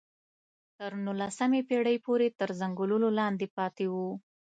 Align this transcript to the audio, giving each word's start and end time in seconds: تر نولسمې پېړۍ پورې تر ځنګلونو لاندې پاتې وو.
تر 0.77 0.91
نولسمې 1.05 1.61
پېړۍ 1.69 1.97
پورې 2.05 2.27
تر 2.39 2.49
ځنګلونو 2.59 3.07
لاندې 3.19 3.47
پاتې 3.57 3.85
وو. 3.93 4.09